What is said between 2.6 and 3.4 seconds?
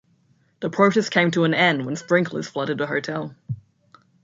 the hotel.